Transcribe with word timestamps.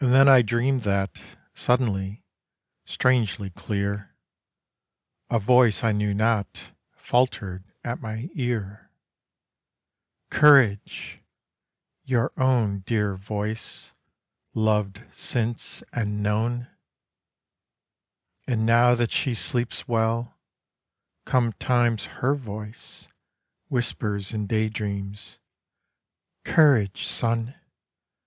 And 0.00 0.12
then 0.12 0.28
I 0.28 0.42
dreamed 0.42 0.82
that 0.82 1.18
suddenly, 1.54 2.22
strangely 2.84 3.48
clear 3.48 4.14
A 5.30 5.38
voice 5.38 5.82
I 5.82 5.92
knew 5.92 6.12
not, 6.12 6.72
faltered 6.92 7.64
at 7.82 8.02
my 8.02 8.28
ear: 8.34 8.90
"Courage!"... 10.28 11.20
Your 12.04 12.32
own 12.36 12.80
dear 12.80 13.16
voice, 13.16 13.94
loved 14.52 15.02
since, 15.10 15.82
and 15.90 16.22
known! 16.22 16.68
And 18.46 18.66
now 18.66 18.94
that 18.94 19.10
she 19.10 19.32
sleeps 19.34 19.88
well, 19.88 20.36
come 21.24 21.54
times 21.54 22.04
her 22.20 22.34
voice 22.34 23.08
Whispers 23.68 24.34
in 24.34 24.46
day 24.46 24.68
dreams: 24.68 25.38
"Courage, 26.44 27.06
son! 27.06 27.54